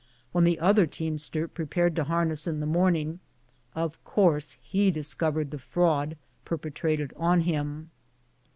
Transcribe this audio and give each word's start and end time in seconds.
When 0.31 0.45
the 0.45 0.59
other 0.59 0.87
teamster 0.87 1.47
prepared 1.47 1.95
to 1.95 2.05
harness 2.05 2.47
in 2.47 2.59
the 2.59 2.65
morning, 2.65 3.19
of 3.75 4.03
course 4.03 4.53
he 4.59 4.89
discovered 4.89 5.51
the 5.51 5.59
fraud 5.59 6.17
perpetrated 6.43 7.13
on 7.17 7.41
him. 7.41 7.91